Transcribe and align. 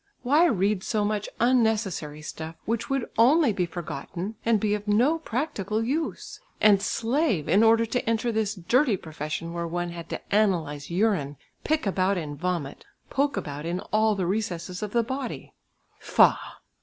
Why 0.23 0.45
read 0.47 0.83
so 0.83 1.05
much 1.05 1.29
unnecessary 1.39 2.23
stuff, 2.23 2.55
which 2.65 2.89
would 2.89 3.07
only 3.19 3.53
be 3.53 3.67
forgotten, 3.67 4.33
and 4.43 4.59
be 4.59 4.73
of 4.73 4.87
no 4.87 5.19
practical 5.19 5.83
use? 5.83 6.39
And 6.59 6.81
slave 6.81 7.47
in 7.47 7.61
order 7.61 7.85
to 7.85 8.09
enter 8.09 8.31
this 8.31 8.55
dirty 8.55 8.97
profession 8.97 9.53
where 9.53 9.67
one 9.67 9.89
had 9.91 10.09
to 10.09 10.19
analyse 10.31 10.89
urine, 10.89 11.37
pick 11.63 11.85
about 11.85 12.17
in 12.17 12.35
vomit, 12.35 12.83
poke 13.11 13.37
about 13.37 13.63
in 13.67 13.79
all 13.93 14.15
the 14.15 14.25
recesses 14.25 14.81
of 14.81 14.89
the 14.91 15.03
body? 15.03 15.53
Faugh! 15.99 16.57